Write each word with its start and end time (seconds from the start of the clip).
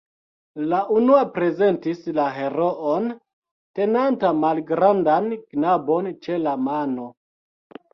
La 0.69 0.77
unua 0.95 1.19
prezentis 1.35 2.01
la 2.21 2.25
heroon, 2.39 3.07
tenanta 3.83 4.35
malgrandan 4.43 5.33
knabon 5.47 6.15
ĉe 6.27 6.45
la 6.49 6.61
mano. 6.69 7.13